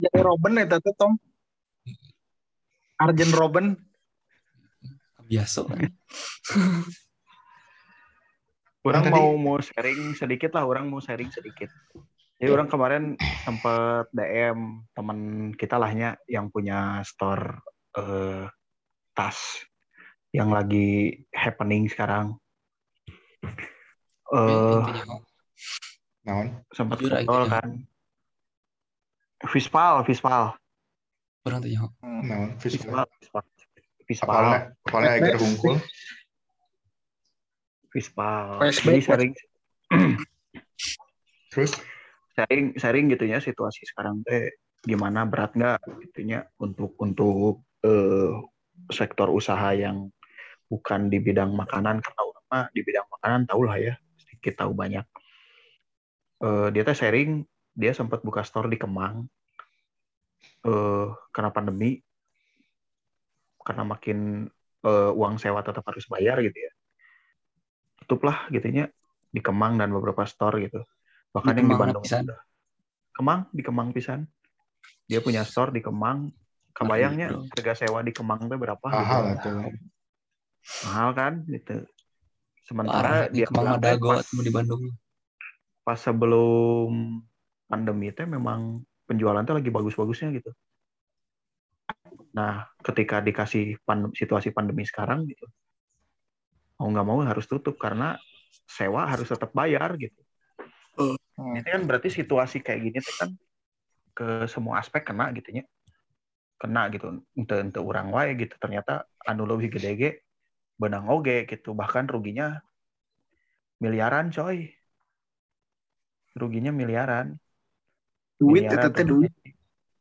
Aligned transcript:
jadi 0.00 0.18
Robin 0.24 0.52
ya 0.56 0.64
tante 0.66 0.90
Tom 0.96 1.12
Arjen 3.00 3.30
Robin 3.32 3.66
biasa 5.30 5.62
Orang 8.80 9.04
Yang 9.04 9.12
tadi- 9.12 9.20
mau 9.20 9.30
mau 9.36 9.56
sharing 9.60 10.00
sedikit 10.16 10.56
lah, 10.56 10.64
orang 10.64 10.88
mau 10.88 11.04
sharing 11.04 11.28
sedikit. 11.28 11.68
Jadi 12.40 12.48
orang 12.48 12.64
kemarin 12.72 13.12
sempat 13.44 14.08
DM 14.16 14.88
teman 14.96 15.18
kita 15.52 15.76
lahnya 15.76 16.16
yang 16.24 16.48
punya 16.48 17.04
store 17.04 17.60
eh, 18.00 18.48
tas 19.12 19.36
yang 20.32 20.48
lagi 20.48 21.20
happening 21.28 21.92
sekarang. 21.92 22.40
Eh 24.32 24.80
Naon? 26.24 26.64
sempat 26.72 26.96
ngobrol 27.04 27.44
ya. 27.44 27.60
kan. 27.60 27.68
Vispal, 29.40 30.04
Vispal, 30.04 30.52
orang 31.48 31.60
tanya 31.64 31.88
Naon? 32.04 32.60
Visual. 32.60 33.08
Vispal, 33.08 33.08
Vispal, 33.16 33.44
Vispal, 34.04 34.44
apalnya 34.84 35.10
Eger 35.16 35.36
Hungkul. 35.40 35.80
Vispal. 37.90 38.60
Jadi 38.68 39.00
sharing 39.00 39.32
Terus? 41.50 41.72
Sharing 42.36 42.78
sharing 42.78 43.06
gitu 43.10 43.24
ya 43.26 43.40
situasi 43.40 43.88
sekarang 43.88 44.22
teh. 44.22 44.54
Gimana 44.80 45.28
berat 45.28 45.52
nggak 45.52 45.84
gitunya 46.08 46.48
untuk 46.56 46.96
untuk 47.00 47.64
eh, 47.84 48.32
sektor 48.88 49.28
usaha 49.28 49.76
yang 49.76 50.08
bukan 50.72 51.12
di 51.12 51.20
bidang 51.20 51.52
makanan 51.52 52.00
karena 52.00 52.22
orang 52.24 52.44
mah 52.48 52.64
di 52.72 52.80
bidang 52.80 53.04
makanan 53.12 53.44
tahu 53.44 53.68
lah 53.68 53.76
ya 53.76 53.94
sedikit 54.16 54.64
tahu 54.64 54.72
banyak. 54.72 55.04
Eh, 56.40 56.68
dia 56.72 56.82
teh 56.84 56.96
sharing 56.96 57.44
dia 57.80 57.96
sempat 57.96 58.20
buka 58.20 58.44
store 58.44 58.68
di 58.68 58.76
Kemang 58.76 59.24
eh 60.60 61.08
karena 61.32 61.48
pandemi 61.48 61.96
karena 63.64 63.84
makin 63.88 64.48
eh, 64.84 65.10
uang 65.16 65.40
sewa 65.40 65.64
tetap 65.64 65.84
harus 65.88 66.04
bayar 66.08 66.40
gitu 66.44 66.56
ya 66.56 66.72
tutuplah 68.04 68.48
gitunya 68.52 68.92
di 69.32 69.40
Kemang 69.40 69.80
dan 69.80 69.88
beberapa 69.94 70.24
store 70.28 70.68
gitu 70.68 70.84
bahkan 71.30 71.54
Di 71.56 71.62
yang 71.62 71.68
di 71.70 71.76
Bandung 71.78 72.04
pisan. 72.04 72.26
udah. 72.26 72.40
Kemang 73.14 73.40
di 73.54 73.62
Kemang 73.64 73.88
pisan 73.96 74.20
dia 75.08 75.20
punya 75.24 75.46
store 75.46 75.72
di 75.72 75.80
Kemang 75.80 76.28
kebayangnya 76.74 77.32
Aduh. 77.32 77.46
harga 77.56 77.72
sewa 77.86 78.00
di 78.04 78.12
Kemang 78.12 78.50
tuh 78.50 78.58
berapa 78.58 78.86
mahal 78.88 79.22
gitu. 79.36 79.48
atau 79.48 79.70
mahal 80.88 81.08
kan 81.16 81.32
gitu 81.48 81.76
parah 81.80 81.88
sementara 82.68 83.14
di 83.30 83.40
dia 83.40 83.46
Kemang 83.48 83.78
Madago 83.78 84.08
pas, 84.18 84.26
di 84.28 84.50
Bandung 84.52 84.82
pas 85.86 85.98
sebelum 85.98 87.22
pandemi 87.70 88.10
teh 88.10 88.26
memang 88.26 88.82
penjualan 89.06 89.46
teh 89.46 89.54
lagi 89.54 89.70
bagus-bagusnya 89.70 90.34
gitu 90.34 90.50
nah 92.34 92.66
ketika 92.82 93.22
dikasih 93.22 93.78
pandem- 93.86 94.14
situasi 94.14 94.50
pandemi 94.50 94.82
sekarang 94.82 95.26
gitu 95.30 95.46
mau 96.82 96.90
nggak 96.90 97.06
mau 97.06 97.22
harus 97.22 97.46
tutup 97.46 97.78
karena 97.78 98.18
sewa 98.66 99.06
harus 99.06 99.30
tetap 99.30 99.54
bayar 99.54 99.94
gitu 99.94 100.18
Hmm. 101.40 101.56
Ini 101.56 101.64
kan 101.64 101.82
berarti 101.88 102.12
situasi 102.12 102.60
kayak 102.60 102.80
gini 102.84 102.98
tuh 103.00 103.14
kan 103.16 103.30
ke 104.12 104.28
semua 104.44 104.84
aspek 104.84 105.08
kena 105.08 105.32
gitu 105.32 105.56
nya. 105.56 105.64
Kena 106.60 106.92
gitu. 106.92 107.24
Ente 107.32 107.56
ente 107.56 107.80
orang 107.80 108.12
wae 108.12 108.36
gitu. 108.36 108.52
Ternyata 108.60 109.08
anu 109.24 109.48
lebih 109.48 109.80
gede 109.80 109.90
ge 109.96 110.10
benang 110.76 111.08
oge 111.08 111.48
gitu. 111.48 111.72
Bahkan 111.72 112.12
ruginya 112.12 112.60
miliaran 113.80 114.28
coy. 114.28 114.68
Ruginya 116.36 116.68
miliaran. 116.76 117.40
Duit 118.40 118.64
itu 118.64 118.72
Miliaran 118.72 118.96
teh 118.96 119.04
duit 119.06 119.32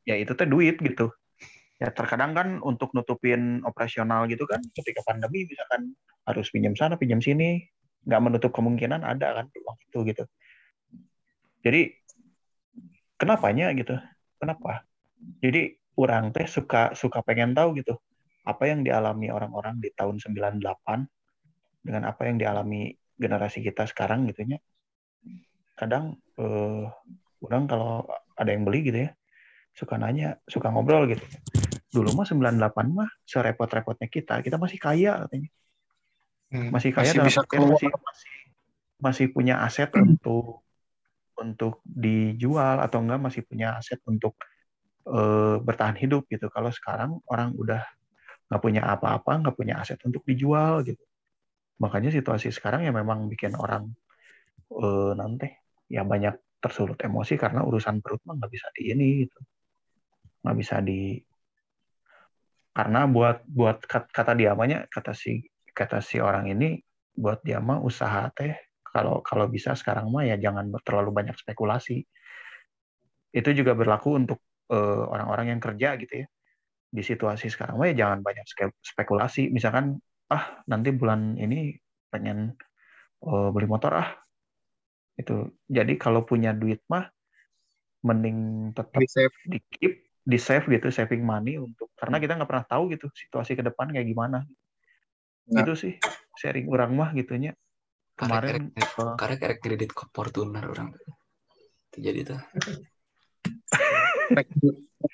Ya 0.08 0.16
itu 0.18 0.32
teh 0.34 0.48
duit 0.48 0.80
gitu. 0.80 1.12
Ya 1.78 1.94
terkadang 1.94 2.34
kan 2.34 2.48
untuk 2.66 2.92
nutupin 2.98 3.62
operasional 3.62 4.26
gitu 4.26 4.50
kan 4.50 4.64
ketika 4.74 5.06
pandemi 5.06 5.46
misalkan 5.46 5.94
harus 6.26 6.50
pinjam 6.50 6.74
sana 6.74 6.98
pinjam 6.98 7.22
sini 7.22 7.68
nggak 8.10 8.22
menutup 8.24 8.52
kemungkinan 8.56 9.06
ada 9.06 9.38
kan 9.38 9.46
peluang 9.54 9.78
itu 9.86 10.00
gitu. 10.10 10.24
Jadi 11.62 11.82
kenapanya 13.20 13.70
gitu? 13.78 13.96
Kenapa? 14.42 14.88
Jadi 15.44 15.76
orang 16.00 16.32
teh 16.32 16.48
suka 16.48 16.96
suka 16.96 17.20
pengen 17.22 17.52
tahu 17.54 17.76
gitu 17.78 18.00
apa 18.48 18.66
yang 18.66 18.82
dialami 18.82 19.30
orang-orang 19.30 19.78
di 19.78 19.92
tahun 19.94 20.18
98 20.18 20.64
dengan 21.86 22.04
apa 22.08 22.22
yang 22.26 22.42
dialami 22.42 22.96
generasi 23.20 23.62
kita 23.62 23.86
sekarang 23.86 24.26
gitu 24.32 24.48
nya. 24.48 24.60
Kadang 25.76 26.18
eh, 26.40 26.88
orang 27.44 27.64
kalau 27.68 28.08
ada 28.40 28.56
yang 28.56 28.64
beli 28.64 28.88
gitu 28.88 29.00
ya 29.08 29.12
suka 29.80 29.96
nanya, 29.96 30.36
suka 30.44 30.68
ngobrol 30.74 31.08
gitu. 31.08 31.24
Dulu 31.90 32.12
mah 32.14 32.28
98 32.28 32.92
mah 32.92 33.10
serepot-repotnya 33.26 34.08
kita, 34.12 34.44
kita 34.44 34.60
masih 34.60 34.76
kaya 34.76 35.26
katanya. 35.26 35.50
Hmm. 36.50 36.70
Masih 36.74 36.92
kaya 36.92 37.12
Masih 37.16 37.24
bisa 37.24 37.42
keluar. 37.46 37.78
masih, 37.78 37.90
masih 37.94 38.36
masih 39.00 39.26
punya 39.32 39.64
aset 39.64 39.88
untuk 39.96 40.66
untuk 41.40 41.80
dijual 41.88 42.84
atau 42.84 43.00
enggak 43.00 43.22
masih 43.24 43.42
punya 43.48 43.80
aset 43.80 44.04
untuk 44.04 44.36
eh, 45.08 45.56
bertahan 45.64 45.96
hidup 45.96 46.28
gitu. 46.28 46.52
Kalau 46.52 46.70
sekarang 46.74 47.24
orang 47.32 47.56
udah 47.56 47.80
nggak 48.52 48.62
punya 48.62 48.82
apa-apa, 48.84 49.46
nggak 49.46 49.56
punya 49.56 49.80
aset 49.80 50.02
untuk 50.04 50.26
dijual 50.28 50.84
gitu. 50.84 51.02
Makanya 51.80 52.12
situasi 52.12 52.52
sekarang 52.52 52.84
ya 52.84 52.92
memang 52.92 53.32
bikin 53.32 53.56
orang 53.56 53.88
eh, 54.76 55.12
nanti 55.16 55.48
ya 55.88 56.04
banyak 56.04 56.49
tersulut 56.64 57.00
emosi 57.00 57.34
karena 57.40 57.64
urusan 57.64 58.04
perut 58.04 58.22
mah 58.28 58.36
nggak 58.40 58.52
bisa 58.52 58.68
di 58.76 58.82
ini 58.92 59.08
gitu, 59.26 59.40
nggak 60.44 60.58
bisa 60.60 60.76
di 60.84 61.20
karena 62.76 63.10
buat 63.10 63.44
buat 63.50 63.84
kat- 63.84 64.12
kata 64.14 64.32
dia 64.40 64.56
namanya 64.56 64.88
kata 64.88 65.12
si 65.12 65.44
kata 65.74 66.00
si 66.00 66.22
orang 66.24 66.48
ini 66.48 66.80
buat 67.12 67.44
dia 67.44 67.60
mah 67.60 67.84
usaha 67.84 68.32
teh 68.32 68.56
kalau 68.90 69.22
kalau 69.22 69.46
bisa 69.52 69.76
sekarang 69.78 70.10
mah 70.10 70.26
ya 70.26 70.36
jangan 70.40 70.72
terlalu 70.82 71.12
banyak 71.14 71.36
spekulasi. 71.38 72.04
Itu 73.30 73.50
juga 73.54 73.78
berlaku 73.78 74.18
untuk 74.18 74.40
eh, 74.74 75.04
orang-orang 75.14 75.54
yang 75.54 75.62
kerja 75.62 75.94
gitu 76.02 76.26
ya. 76.26 76.28
Di 76.90 77.04
situasi 77.06 77.54
sekarang 77.54 77.78
mah 77.78 77.88
ya 77.94 77.96
jangan 78.06 78.20
banyak 78.26 78.46
spekulasi. 78.82 79.54
Misalkan 79.54 80.02
ah 80.34 80.62
nanti 80.66 80.90
bulan 80.94 81.38
ini 81.38 81.78
pengen 82.10 82.58
eh, 83.24 83.50
beli 83.54 83.68
motor 83.70 83.94
ah. 83.94 84.10
Itu. 85.20 85.52
Jadi 85.68 86.00
kalau 86.00 86.24
punya 86.24 86.56
duit 86.56 86.80
mah 86.88 87.12
mending 88.00 88.72
tetap 88.72 88.96
di 88.96 89.08
save 89.12 89.36
di 89.44 89.60
keep, 89.68 89.94
di 90.24 90.40
save 90.40 90.64
gitu, 90.72 90.88
saving 90.88 91.20
money 91.20 91.60
untuk 91.60 91.92
karena 92.00 92.16
kita 92.24 92.40
nggak 92.40 92.48
pernah 92.48 92.64
tahu 92.64 92.96
gitu 92.96 93.12
situasi 93.12 93.60
ke 93.60 93.64
depan 93.68 93.92
kayak 93.92 94.08
gimana. 94.08 94.48
Nah. 95.52 95.62
Itu 95.68 95.76
sih 95.76 96.00
sharing 96.40 96.72
orang 96.72 96.96
mah 96.96 97.12
gitunya. 97.12 97.52
Kemarin 98.16 98.72
karek 99.16 99.40
karek 99.40 99.60
kredit 99.64 99.92
ke 99.96 100.04
Fortuner 100.12 100.64
orang 100.68 100.92
itu 102.00 102.06
jadi 102.06 102.20
tuh 102.22 102.40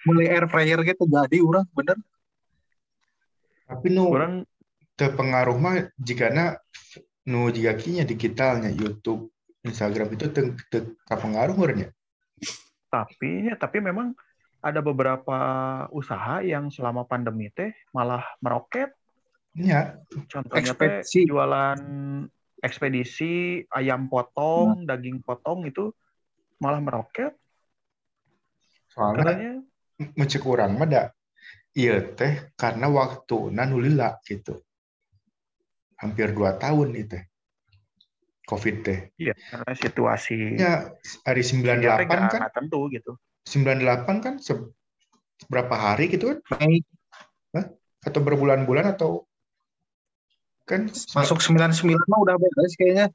beli 0.06 0.26
air 0.28 0.46
fryer 0.52 0.80
gitu 0.84 1.08
jadi 1.08 1.38
orang 1.42 1.66
bener 1.72 1.98
Tapi 3.66 3.88
nu 3.90 4.14
orang 4.14 4.46
terpengaruh 4.94 5.58
mah 5.58 5.90
jika 5.98 6.30
na 6.30 6.54
nu 7.26 7.50
jika 7.50 7.74
kinya 7.74 8.06
digitalnya 8.06 8.70
YouTube, 8.70 9.34
Instagram 9.66 10.14
itu 10.14 10.26
te, 10.30 10.42
te, 10.70 10.78
pengaruh 11.09 11.58
urnya. 11.58 11.90
tapi 12.94 13.52
ya 13.52 13.59
tapi 13.59 13.84
memang 13.84 14.16
ada 14.64 14.80
beberapa 14.80 15.40
usaha 15.92 16.40
yang 16.40 16.72
selama 16.72 17.03
pandemi 17.06 17.52
teh 17.52 17.75
malah 17.92 18.24
meroket. 18.40 18.94
Ya, 19.56 20.00
Contohnya 20.31 20.74
teh 20.75 21.04
jualan 21.06 21.80
ekspedisi 22.59 23.64
ayam 23.72 24.08
potong, 24.09 24.84
daging 24.90 25.22
potong 25.22 25.70
itu 25.70 25.92
malah 26.58 26.81
meroket. 26.81 27.36
soalnya 28.96 29.28
Katanya 29.28 29.54
mencek 30.16 30.44
orang 30.48 30.72
mah 30.80 30.88
da 30.88 31.04
iya 31.75 32.00
teh 32.00 32.50
karena 32.56 32.88
waktu 32.88 33.51
nulila 33.51 34.18
gitu. 34.24 34.63
Hampir 36.00 36.31
dua 36.31 36.56
tahun 36.56 36.95
itu. 36.95 37.19
Covid 38.45 38.75
teh. 38.86 39.00
iya 39.18 39.33
karena 39.50 39.74
situasi 39.74 40.38
Ya, 40.56 40.94
hari 41.25 41.42
dia 41.42 41.97
teh 41.97 42.06
98 42.06 42.06
nggak- 42.07 42.31
kan, 42.31 42.42
tentu 42.53 42.80
gitu. 42.89 43.12
98 43.45 44.15
kan 44.21 44.33
se- 44.38 44.69
berapa 45.50 45.74
hari 45.74 46.09
gitu 46.09 46.31
kan? 46.31 46.39
Mei 46.62 46.81
Atau 48.06 48.21
berbulan-bulan 48.21 48.94
atau 48.94 49.25
kan 50.63 50.86
masuk 50.89 51.42
99 51.42 51.97
mah 52.06 52.19
udah 52.21 52.36
beres 52.38 52.77
kayaknya 52.77 53.09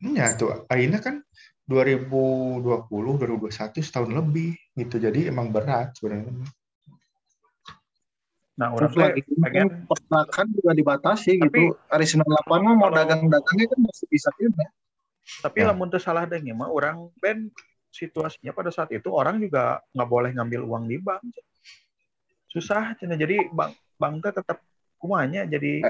Ya 0.00 0.32
tuh, 0.32 0.64
akhirnya 0.68 1.00
kan 1.00 1.20
2020, 1.64 2.88
2021 3.20 3.80
setahun 3.80 4.12
lebih 4.12 4.56
gitu. 4.72 4.96
Jadi 4.96 5.28
emang 5.28 5.52
berat 5.52 5.92
sebenarnya. 5.96 6.32
Nah 8.58 8.68
orang 8.70 8.90
teh 8.90 9.00
lagi 9.00 9.20
pengen 9.38 9.68
pergerakan 9.86 10.46
juga 10.50 10.72
dibatasi 10.74 11.38
Tapi- 11.38 11.44
gitu 11.46 11.62
hari 11.86 12.06
98 12.06 12.60
mah 12.60 12.74
mau 12.74 12.88
Kalau- 12.88 12.98
dagang-dagangnya 12.98 13.66
kan 13.70 13.78
masih 13.86 14.06
bisa 14.10 14.28
ya 14.40 14.50
tapi 15.44 15.62
Ya. 15.62 15.70
lamun 15.70 15.86
teu 15.92 16.00
salah 16.02 16.26
deh 16.26 16.40
mah 16.50 16.66
orang 16.66 17.06
ben 17.22 17.52
situasinya 17.92 18.50
pada 18.50 18.72
saat 18.74 18.90
itu 18.90 19.06
orang 19.12 19.38
juga 19.38 19.78
nggak 19.94 20.08
boleh 20.10 20.30
ngambil 20.34 20.62
uang 20.66 20.84
di 20.90 20.96
bank. 20.98 21.22
Susah 22.50 22.94
cina. 22.98 23.14
Jadi 23.14 23.46
bank 23.50 23.74
bank 23.94 24.14
teh 24.26 24.32
tetap 24.42 24.58
kumanya 24.98 25.46
jadi 25.46 25.86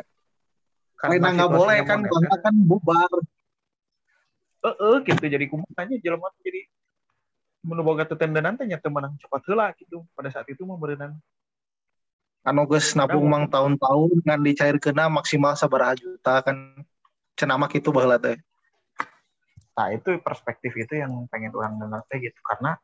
Karena 1.01 1.33
nggak 1.33 1.49
boleh 1.49 1.79
kan 1.89 2.05
moneter. 2.05 2.13
bangga 2.13 2.37
kan. 2.45 2.55
bubar. 2.69 3.11
eh 4.61 4.77
eh, 4.77 4.97
gitu. 5.09 5.25
Jadi 5.25 5.45
kumanya 5.49 5.97
jelema 6.05 6.29
jadi 6.45 6.61
mun 7.65 7.81
boga 7.81 8.05
tetendenan 8.05 8.61
teh 8.61 8.69
nya 8.69 8.77
teu 8.77 8.93
menang 8.93 9.17
cepat 9.17 9.41
heula 9.49 9.73
gitu. 9.81 10.05
Pada 10.13 10.29
saat 10.29 10.45
itu 10.53 10.61
mah 10.69 10.77
berenang 10.77 11.17
Anu 12.41 12.65
geus 12.65 12.97
nabung 12.97 13.29
mang 13.29 13.45
tahun-tahun 13.53 14.25
ngan 14.25 14.41
dicairkeuna 14.41 15.13
maksimal 15.13 15.53
sabaraha 15.53 15.93
juta 15.93 16.41
kan 16.41 16.57
cenama 17.37 17.69
kitu 17.69 17.93
baheula 17.93 18.17
teh. 18.17 18.41
Nah 19.77 19.93
itu 19.93 20.17
perspektif 20.25 20.73
itu 20.73 20.97
yang 20.97 21.29
pengen 21.29 21.53
orang 21.53 21.77
dengar 21.77 22.01
teh 22.09 22.17
gitu 22.17 22.41
karena 22.41 22.81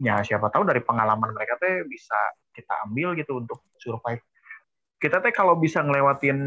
ya 0.00 0.24
siapa 0.24 0.48
tahu 0.48 0.64
dari 0.64 0.80
pengalaman 0.80 1.36
mereka 1.36 1.60
teh 1.60 1.84
bisa 1.84 2.16
kita 2.56 2.88
ambil 2.88 3.12
gitu 3.12 3.44
untuk 3.44 3.60
survive. 3.76 4.24
Kita 4.96 5.20
teh 5.20 5.36
kalau 5.36 5.60
bisa 5.60 5.84
ngelewatin 5.84 6.38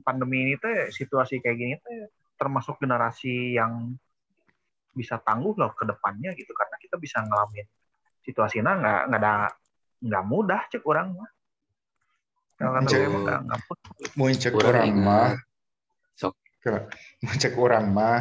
pandemi 0.00 0.48
ini 0.48 0.54
teh 0.56 0.88
situasi 0.88 1.44
kayak 1.44 1.56
gini 1.60 1.74
teh 1.84 2.08
termasuk 2.40 2.80
generasi 2.80 3.60
yang 3.60 3.92
bisa 4.96 5.20
tangguh 5.20 5.52
loh 5.52 5.76
ke 5.76 5.84
depannya 5.84 6.32
gitu 6.32 6.54
karena 6.56 6.80
kita 6.80 6.96
bisa 6.96 7.20
ngalamin 7.20 7.66
situasinya 8.24 8.72
nggak 8.78 9.00
nggak 9.10 9.20
ada 9.20 9.34
nggak 10.00 10.24
mudah 10.24 10.60
cek 10.72 10.80
orang 10.88 11.12
mah. 11.12 11.33
Cek 12.58 14.54
Orang 14.54 14.74
orang 14.74 14.90
mah. 14.94 15.30
Sok. 16.14 16.34
mau 17.26 17.34
cek 17.34 17.54
orang 17.58 17.86
mah 17.90 18.18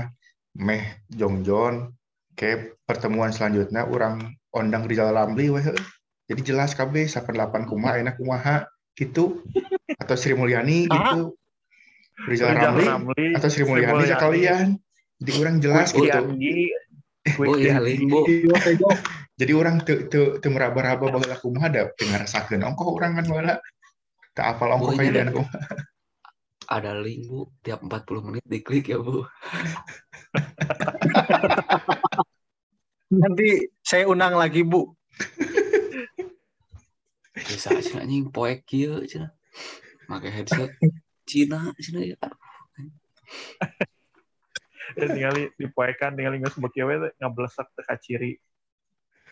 meh 0.58 0.84
jongjon 1.10 1.94
ke 2.34 2.78
pertemuan 2.86 3.30
selanjutnya 3.30 3.86
orang 3.86 4.38
ondang 4.54 4.86
Rizal 4.90 5.14
Ramli 5.14 5.50
weh 5.54 5.64
jadi 6.30 6.42
jelas 6.42 6.74
KB 6.74 7.06
88 7.06 7.70
kumaha 7.70 8.02
enak 8.02 8.16
kumaha 8.18 8.66
gitu. 8.98 9.46
Atau 10.02 10.16
Sri 10.18 10.34
Mulyani 10.34 10.90
gitu. 10.90 11.38
Rizal 12.30 12.54
Rizal 12.54 12.74
Ramli 12.74 12.86
Ramli, 12.86 13.26
atau 13.38 13.50
Sri 13.50 13.64
Mulyani 13.66 13.94
Mulyani. 13.94 14.12
sekalian. 14.14 14.68
Jadi 15.24 15.32
orang 15.40 15.56
jelas 15.62 15.90
Quick 15.94 16.10
gitu. 16.10 16.24
Bu, 17.24 17.56
iya, 17.56 17.80
jadi 19.40 19.52
orang 19.56 19.80
te 19.88 20.12
te 20.12 20.44
te 20.44 20.48
meraba-raba 20.52 21.08
baheula 21.08 21.40
kumaha 21.40 21.72
da 21.72 21.88
teu 21.96 22.04
ngarasakeun 22.12 22.60
ongkoh 22.60 23.00
urang 23.00 23.16
kan 23.16 23.24
baheula 23.24 23.64
ongkoh 24.42 24.90
Oh, 24.90 24.98
iya, 24.98 24.98
kayaan 24.98 25.30
iya. 25.30 25.34
kumaha 25.34 25.60
Ada 26.64 26.96
link, 26.98 27.28
Bu. 27.30 27.52
Tiap 27.62 27.86
40 27.86 28.26
menit 28.26 28.44
diklik 28.48 28.90
ya, 28.90 28.98
Bu. 28.98 29.28
Nanti 33.14 33.70
saya 33.86 34.10
undang 34.10 34.34
lagi 34.34 34.66
Bu. 34.66 34.90
Bisa 37.34 37.78
cina 37.84 38.02
anjing 38.02 38.34
poek 38.34 38.66
kieu 38.66 39.06
cina. 39.06 39.30
Make 40.10 40.34
headset 40.34 40.74
Cina 41.30 41.70
cina 41.78 42.02
ya. 42.02 42.18
Dan 44.98 45.08
tinggali 45.14 45.54
dipoekan 45.58 46.18
tinggal 46.18 46.38
nggak 46.42 46.54
sebuah 46.58 46.72
kieu 46.74 46.90
we 46.90 46.96
ngablesak 47.22 47.70
teh 47.78 47.86
ka 47.86 47.96
ciri. 48.02 48.42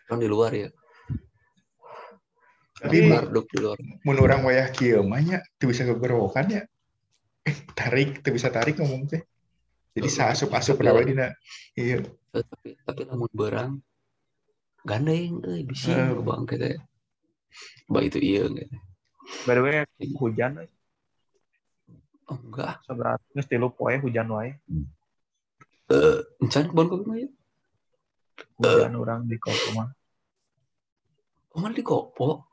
Kan 0.06 0.21
di 0.21 0.30
luar 0.30 0.53
ya. 0.53 0.69
Tapi 2.81 2.97
di 2.97 3.57
luar. 3.61 3.77
mun 4.01 4.17
orang 4.17 4.41
wayah 4.41 4.67
kieu 4.73 5.05
mah 5.05 5.21
nya 5.21 5.37
teu 5.61 5.69
bisa 5.69 5.85
gegorowokan 5.85 6.49
ya 6.49 6.61
eh 7.45 7.55
tarik 7.77 8.25
teu 8.25 8.33
bisa 8.33 8.49
tarik 8.49 8.81
ngomong 8.81 9.05
teh 9.05 9.21
jadi 9.93 10.07
Oh, 10.09 10.13
saasup-asup 10.17 10.81
dawe 10.81 11.01
dina 11.05 11.29
iya 11.77 12.01
tapi 12.33 12.73
tapi 12.81 13.01
lamun 13.05 13.29
berang 13.35 13.71
gandeng 14.81 15.45
euy 15.45 15.61
bisi 15.61 15.93
Eh. 15.93 16.09
bang 16.25 16.41
kita. 16.49 16.81
Ba 17.85 18.01
itu 18.01 18.17
iya 18.17 18.49
gitu. 18.49 18.75
By 19.45 19.53
the 19.53 19.61
way 19.61 19.85
hujan 20.17 20.57
we. 20.57 20.65
Oh 22.31 22.39
enggak. 22.39 22.81
seberat 22.87 23.21
geus 23.35 23.45
tilu 23.45 23.69
poe 23.69 23.93
hujan 24.01 24.25
wae. 24.31 24.57
Eh, 25.91 26.17
encan 26.41 26.71
kebon 26.71 26.87
kopi 26.89 27.03
mah 27.05 27.17
ya. 27.19 27.29
Hujan 28.57 28.95
orang 28.97 29.29
di 29.29 29.37
Kopo 29.37 29.69
mah. 29.77 29.91
Kumaha 31.51 31.75
di 31.75 31.83
kopo? 31.83 32.47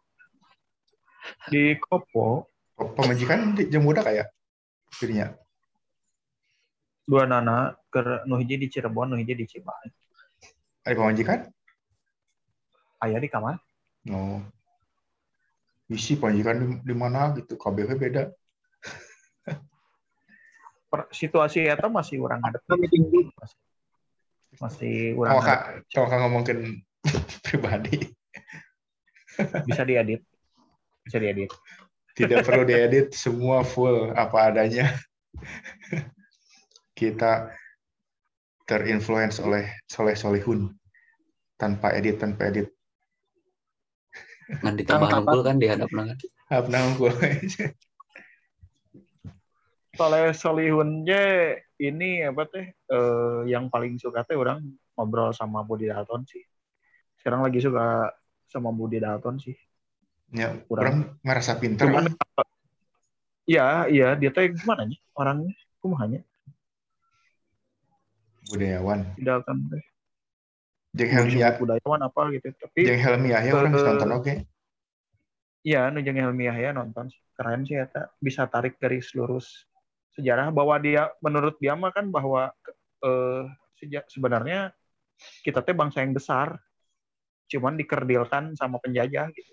Di 1.51 1.75
Kopo. 1.81 2.47
Pemajikan 2.79 3.59
di 3.59 3.67
jam 3.67 3.83
muda 3.83 4.07
kayak 4.07 4.31
dirinya 5.03 5.35
dua 7.09 7.25
nana 7.25 7.73
ke 7.89 8.29
nu 8.29 8.37
hiji 8.37 8.61
di 8.61 8.69
Cirebon, 8.69 9.09
nu 9.09 9.17
hiji 9.17 9.33
di 9.33 9.49
Cimahi. 9.49 9.89
ada 10.85 10.93
pemajikan 10.93 11.49
Aya 13.01 13.17
di 13.17 13.33
kamar. 13.33 13.57
no 14.05 14.45
isi 15.89 16.21
pemajikan 16.21 16.61
di, 16.61 16.67
di 16.85 16.95
mana 16.95 17.33
gitu 17.33 17.57
KBW 17.57 17.97
beda. 17.97 18.29
Per, 20.93 21.09
situasi 21.09 21.65
eta 21.65 21.89
masih 21.89 22.21
orang 22.21 22.45
ada. 22.45 22.61
Masih, 22.69 23.33
masih 24.61 25.17
orang 25.17 25.41
kalau 25.89 26.13
kak 26.13 26.21
ngomongin 26.21 26.85
pribadi. 27.45 28.13
Bisa 29.65 29.89
diedit. 29.89 30.28
Bisa 31.09 31.17
diedit. 31.17 31.49
tidak 32.13 32.45
perlu 32.45 32.69
diedit 32.69 33.15
semua 33.17 33.65
full 33.65 34.13
apa 34.13 34.53
adanya 34.53 34.93
kita 36.99 37.55
terinfluence 38.69 39.41
oleh 39.41 39.71
Soleh 39.89 40.19
Solihun 40.19 40.69
tanpa 41.57 41.95
edit 41.97 42.21
tanpa 42.21 42.53
edit 42.53 42.69
Ngan 44.49 44.75
ditambah 44.81 45.09
Kang 45.09 45.25
nungkul 45.25 45.41
kan 45.47 45.57
dihadapna 45.57 46.03
kan. 46.13 46.19
apa 46.53 46.69
nangkul 46.69 47.13
Soleh 49.97 50.31
Solihun 50.37 51.07
je 51.09 51.57
ini 51.79 52.27
apa 52.27 52.47
teh 52.51 52.67
eh, 52.71 53.41
yang 53.47 53.71
paling 53.71 53.97
suka 53.97 54.27
teh 54.27 54.35
orang 54.35 54.63
ngobrol 54.99 55.31
sama 55.31 55.63
Budi 55.63 55.87
Dalton 55.87 56.27
sih. 56.27 56.43
Sekarang 57.19 57.47
lagi 57.47 57.63
suka 57.63 58.11
sama 58.51 58.75
Budi 58.75 58.99
Dalton 58.99 59.39
sih. 59.39 59.55
Ya 60.35 60.49
Kurang. 60.69 60.85
orang 60.85 60.97
ngerasa 61.25 61.53
pinter 61.57 61.85
Cuman 61.89 62.13
kan 62.13 62.15
Iya, 63.49 64.13
dia 64.21 64.29
teh 64.29 64.53
gimana 64.53 64.85
nih 64.85 65.01
orangnya? 65.17 65.53
Kumahanya? 65.81 66.21
budayawan 68.49 69.05
Dalton 69.21 69.59
teh. 69.69 69.85
jeung 70.97 71.11
Mau 71.13 71.25
disebut 71.29 71.45
Helmi 71.45 71.61
budayawan 71.61 72.01
apa 72.09 72.21
gitu. 72.33 72.49
Tapi 72.57 72.81
jeung 72.89 73.01
Helmi 73.01 73.29
Yahya 73.33 73.53
orang 73.57 73.73
Eh, 73.77 73.85
nonton 73.85 74.11
oke 74.17 74.33
iya, 75.65 75.93
nu 75.93 76.01
jeung 76.01 76.17
Helmi 76.17 76.49
Yahya 76.49 76.73
nonton. 76.73 77.13
Keren 77.37 77.63
sih 77.69 77.77
eta 77.77 78.09
bisa 78.19 78.49
tarik 78.49 78.81
garis 78.81 79.13
lurus 79.15 79.69
sejarah 80.17 80.51
bahwa 80.51 80.75
dia 80.83 81.13
menurut 81.23 81.55
dia 81.61 81.77
mah 81.77 81.93
kan 81.93 82.09
bahwa 82.09 82.51
eh, 83.05 83.43
seja- 83.79 84.09
sebenarnya 84.09 84.73
kita 85.45 85.61
teh 85.63 85.77
bangsa 85.77 86.03
yang 86.03 86.17
besar 86.17 86.57
cuman 87.49 87.77
dikerdilkan 87.81 88.57
sama 88.57 88.81
penjajah 88.81 89.29
gitu. 89.33 89.53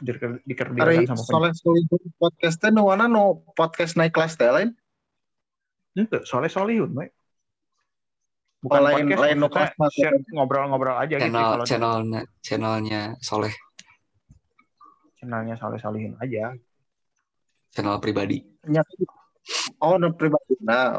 Dikerdilkan 0.00 1.06
sama 1.06 1.22
soleh 1.22 1.52
solihun 1.54 2.02
podcast 2.18 2.58
teh 2.58 2.74
nu 2.74 2.90
mana 2.90 3.06
nu 3.06 3.46
podcast 3.54 3.94
naik 3.94 4.10
kelas 4.10 4.34
teh 4.34 4.50
lain. 4.50 4.74
Itu 5.94 6.26
soleh 6.26 6.50
solihun, 6.50 6.90
we. 6.98 7.06
Oh, 7.06 7.10
Bukan 8.66 8.80
lain- 8.82 9.06
podcast, 9.06 9.22
lain 9.22 9.36
nu 9.38 9.46
maksudnya 9.46 10.10
kelas 10.10 10.34
ngobrol-ngobrol 10.34 10.96
aja 10.98 11.14
gitu. 11.14 11.30
Channel 11.30 11.46
Kalau 11.46 11.64
channelnya 11.68 12.20
channelnya 12.42 13.02
Soleh, 13.22 13.54
channelnya 15.22 15.54
soleh 15.54 15.78
solihun 15.78 16.18
aja. 16.18 16.58
channel 17.70 17.98
pribadi. 18.02 18.42
Oh, 19.78 19.94
nu 19.94 20.10
pribadi. 20.18 20.58
Nah, 20.64 20.94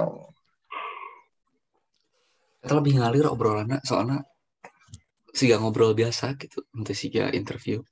Kita 2.65 2.81
lebih 2.81 2.97
ngalir 2.97 3.29
obrolannya 3.29 3.77
soalnya 3.85 4.25
siga 5.29 5.61
ngobrol 5.61 5.93
biasa 5.93 6.33
gitu, 6.39 6.65
ente 6.73 6.97
siga 6.97 7.29
interview. 7.29 7.83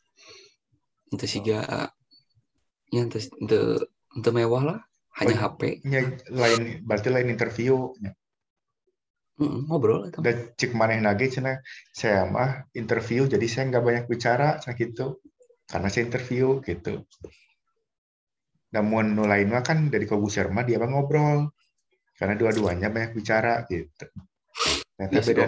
Ente 1.13 1.29
siga 1.29 1.61
ya 2.89 3.01
ente 3.05 3.21
ente, 3.41 3.57
ente 4.17 4.29
mewah 4.33 4.63
lah, 4.65 4.79
hanya 5.21 5.37
Oh, 5.37 5.41
HP. 5.53 5.61
nya 5.85 6.01
lain 6.33 6.81
berarti 6.81 7.09
lain 7.13 7.29
interview. 7.29 7.93
Mm, 9.37 9.65
ngobrol 9.65 10.09
itu. 10.09 10.21
dan 10.21 10.37
cek 10.53 10.71
maneh 10.77 11.01
nage 11.01 11.25
cenah 11.25 11.57
saya 11.89 12.29
mah 12.29 12.69
interview 12.77 13.25
jadi 13.25 13.45
saya 13.49 13.63
nggak 13.69 13.85
banyak 13.85 14.05
bicara 14.09 14.61
cah 14.61 14.73
gitu. 14.77 15.21
Karena 15.69 15.87
saya 15.89 16.05
interview 16.09 16.61
gitu. 16.61 17.05
Namun 18.73 19.17
nu 19.17 19.25
lain 19.29 19.49
mah 19.53 19.61
kan 19.65 19.89
dari 19.93 20.05
mah 20.09 20.65
dia 20.65 20.77
mah 20.81 20.89
ngobrol. 20.89 21.49
Karena 22.17 22.33
dua-duanya 22.37 22.93
banyak 22.93 23.11
bicara 23.17 23.65
gitu. 23.69 24.05
Iya, 25.01 25.21
si 25.25 25.33
beda 25.33 25.45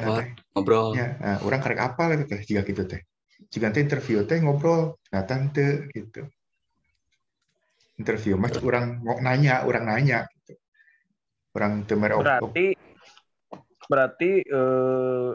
Ngobrol. 0.58 0.98
ya 0.98 1.08
nah, 1.22 1.38
orang 1.46 1.62
karek 1.62 1.80
apa 1.80 2.04
gitu 2.18 2.24
teh 2.32 2.42
jika 2.50 2.62
gitu 2.66 2.84
teh 2.90 3.02
jika 3.52 3.72
teh 3.72 3.82
interview 3.84 4.24
teh 4.28 4.40
ngobrol 4.42 5.00
ternyata 5.08 5.34
teu 5.52 5.88
gitu 5.92 6.22
interview 7.96 8.36
mah 8.36 8.52
orang 8.60 9.00
mau 9.00 9.18
nanya 9.20 9.64
orang 9.64 9.84
nanya 9.88 10.20
gitu 10.42 10.60
orang 11.56 11.84
op- 11.88 12.24
Berarti 12.26 12.66
berarti 13.86 14.32
eh, 14.42 15.32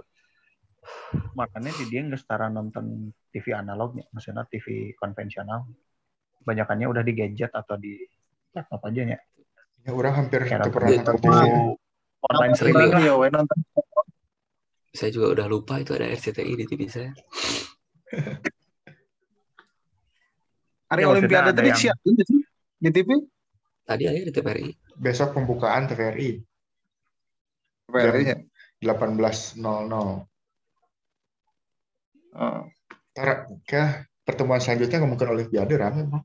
makanya 1.39 1.71
di 1.71 1.85
dia 1.89 2.01
nggak 2.03 2.21
setara 2.21 2.51
nonton 2.51 3.15
TV 3.31 3.55
analognya 3.55 4.05
maksudnya 4.13 4.45
TV 4.51 4.93
konvensional 4.99 5.65
banyakannya 6.45 6.87
udah 6.89 7.03
di 7.05 7.13
gadget 7.15 7.53
atau 7.55 7.79
di 7.79 8.01
laptop 8.53 8.85
aja 8.91 9.17
ya 9.17 9.21
Ya, 9.81 9.97
orang 9.97 10.13
hampir 10.13 10.45
itu 10.45 10.69
pernah 10.69 10.93
nonton 10.93 11.17
TV. 11.25 11.41
online 12.21 12.53
Streaming 12.53 12.93
ya, 13.01 13.17
nonton. 13.33 13.57
Saya 14.93 15.09
juga 15.09 15.41
udah 15.41 15.47
lupa 15.49 15.81
itu 15.81 15.97
ada 15.97 16.05
RCTI 16.05 16.53
di 16.53 16.65
TV 16.69 16.85
saya. 16.85 17.11
Hari 20.91 21.03
Ya, 21.07 21.09
Olimpiade 21.09 21.55
tadi 21.55 21.71
yang- 21.71 21.79
siapin 21.79 22.19
di 22.19 22.25
sini, 22.27 22.43
di 22.83 22.91
TV. 22.91 23.09
Tadi 23.87 24.03
aja 24.07 24.21
di 24.27 24.33
TVRI. 24.35 24.71
Besok 24.99 25.35
pembukaan 25.35 25.87
TVRI 25.91 26.43
TVRI 27.91 28.23
ya. 28.23 28.39
18.00. 28.81 29.59
Oh. 32.39 32.63
Ntar 33.11 33.51
ke 33.67 33.83
pertemuan 34.23 34.63
selanjutnya 34.63 35.03
ngomongin 35.03 35.29
Olimpiade 35.35 35.75
rame 35.75 36.07
bang. 36.07 36.25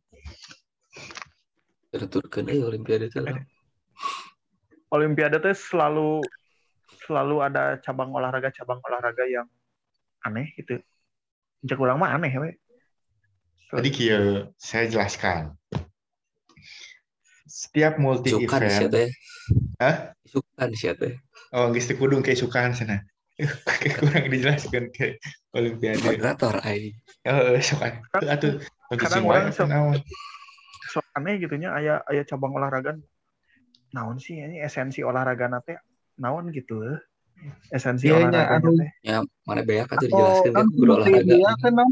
Terturkan 1.89 2.45
eh 2.53 2.61
Olimpiade 2.61 3.09
itu. 3.09 3.17
Olimpiade 4.95 5.41
tuh 5.41 5.57
selalu 5.57 6.21
selalu 7.05 7.35
ada 7.41 7.81
cabang 7.81 8.13
olahraga 8.13 8.53
cabang 8.53 8.81
olahraga 8.85 9.25
yang 9.25 9.49
aneh 10.25 10.53
gitu 10.57 10.81
Cek 11.65 11.77
kurang 11.81 11.97
mah 11.97 12.13
aneh 12.13 12.33
we. 12.37 12.53
Tadi 13.73 13.89
kia 13.89 14.45
saya 14.61 14.85
jelaskan. 14.85 15.57
Setiap 17.49 17.97
multi 17.97 18.37
Isukan 18.37 18.61
sih 18.69 18.85
event, 18.85 18.93
teh. 18.93 19.09
Hah? 19.81 19.95
Isukan 20.21 20.69
sih 20.77 20.93
teh. 20.93 21.13
oh 21.55 21.71
geus 21.73 21.89
teu 21.89 21.97
kudu 21.97 22.21
kayak 22.21 22.37
sukaan 22.37 22.71
sana. 22.77 23.01
Kayak 23.67 23.99
kurang 23.99 24.31
dijelaskan 24.31 24.83
ke 24.95 25.19
Olimpiade. 25.51 25.99
Moderator 26.07 26.55
ai. 26.63 26.95
Oh, 27.27 27.59
sukaan. 27.59 27.99
Atuh 28.15 28.63
bagi 28.87 29.01
kadang 29.03 29.11
sing 29.11 29.23
orang 29.27 29.43
wae 29.43 29.51
sok- 29.51 29.71
naon. 29.71 29.99
So 30.93 31.03
aneh 31.17 31.35
gitunya 31.43 31.75
aya 31.75 31.99
aya 32.07 32.23
cabang 32.23 32.55
olahraga 32.55 32.95
naon 33.91 34.23
sih 34.23 34.39
ini 34.39 34.63
esensi 34.63 35.03
olahraga 35.03 35.51
nate 35.51 35.83
naon 36.15 36.47
gitu. 36.55 36.79
Esensi 37.69 38.07
Iya, 38.07 38.25
nya, 38.25 38.27
olahraganya 38.29 38.57
anu. 38.61 38.71
teh 38.75 38.89
Ya 39.01 39.17
mana 39.43 39.61
beak 39.61 39.85
atuh 39.85 39.95
Atau 39.95 40.07
dijelaskan 40.07 40.51
kan 40.51 40.55
kan 40.55 40.67
guru 40.71 40.91
olahraga. 40.95 41.33
Iya 41.33 41.51
kan 41.59 41.73
Nam. 41.73 41.89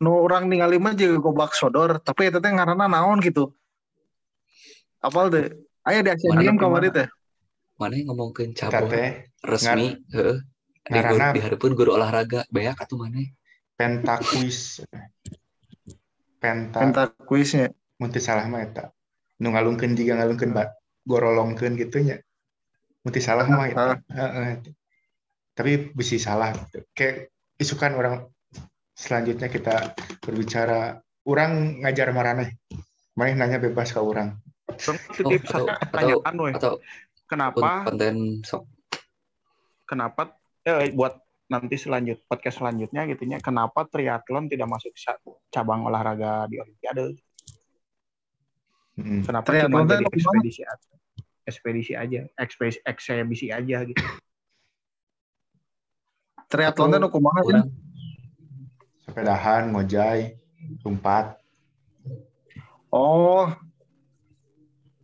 Nu 0.00 0.10
orang 0.16 0.44
ningali 0.48 0.80
mah 0.80 0.96
juga 0.96 1.16
gobak 1.20 1.52
sodor, 1.52 2.00
tapi 2.00 2.32
itu 2.32 2.40
teh 2.40 2.48
ngaranna 2.48 2.86
naon 2.86 3.20
gitu. 3.20 3.52
Apal 4.98 5.28
deh. 5.28 5.46
Aya 5.84 6.00
di 6.00 6.10
Asian 6.12 6.32
Mana 6.32 6.42
Games 6.44 6.56
gimana? 6.56 6.64
kemarin 6.64 6.90
teh. 6.92 7.06
Mana 7.76 7.92
yang 7.96 8.06
ngomongkeun 8.12 8.50
teh 8.52 9.08
resmi 9.44 9.96
heeh. 10.12 10.38
Di 10.80 10.96
Ngaranna- 10.96 11.30
guru 11.30 11.36
dihareupeun 11.36 11.72
guru 11.76 11.90
olahraga 11.94 12.40
beak 12.48 12.80
atuh 12.80 12.96
mana? 12.96 13.20
penta 13.76 14.16
quiz. 14.20 14.84
Penta, 16.40 16.80
Penta 16.80 17.02
kuisnya. 17.28 17.68
mun 18.00 18.08
teu 18.08 18.20
salah 18.20 18.48
mah 18.48 18.64
eta. 18.64 18.88
Nu 19.40 19.52
ngalungkeun 19.52 19.92
jiga 19.92 20.16
ngalungkeun 20.16 20.56
ba 20.56 20.72
gorolongkeun 21.04 21.76
gitu 21.76 22.00
nya. 22.00 22.16
Mun 23.00 23.10
teu 23.10 23.22
salah 23.24 23.46
mah 23.46 23.66
eta. 23.66 23.96
Tapi 25.56 25.92
bisa 25.92 26.16
salah. 26.20 26.52
Kayak 26.92 27.32
isukan 27.56 27.92
orang 27.96 28.14
selanjutnya 28.92 29.48
kita 29.48 29.92
berbicara 30.20 31.00
orang 31.24 31.80
ngajar 31.84 32.12
maraneh. 32.12 32.56
Maneh 33.16 33.34
nanya 33.36 33.58
bebas 33.58 33.92
ke 33.92 34.00
orang. 34.00 34.36
Terus 34.70 34.96
Oh, 34.96 34.96
titip 35.12 35.42
atau- 35.50 35.66
satu 35.66 35.80
pertanyaan 35.90 36.54
Atau 36.56 36.74
kenapa 37.26 37.86
konten 37.86 38.16
sok 38.42 38.62
kenapa 39.82 40.34
eh, 40.62 40.90
buat 40.94 41.18
nanti 41.46 41.74
selanjut 41.74 42.22
podcast 42.26 42.62
selanjutnya 42.62 43.06
gitunya 43.06 43.42
kenapa 43.42 43.82
triathlon 43.86 44.46
tidak 44.46 44.70
masuk 44.70 44.94
cabang 45.50 45.82
olahraga 45.82 46.46
di 46.46 46.58
olimpiade 46.58 47.18
Mm. 48.94 49.24
kenapa 49.24 49.46
Triathlon 49.48 49.86
cuma 49.86 49.94
jadi 49.96 50.04
ekspedisi 50.12 50.62
aja 50.62 50.92
ekspedisi 51.46 51.92
aja 51.96 52.26
ekspedisi 52.36 52.80
eksebisi 52.84 53.46
aja 53.54 53.84
gitu 53.84 54.00
Triathlon 56.50 56.98
nu 56.98 57.06
kumaha 57.06 57.46
sih? 57.46 57.54
kurang 57.54 57.70
Sepedahan, 59.06 59.74
ngojay, 59.74 60.34
lompat. 60.82 61.38
Oh. 62.90 63.50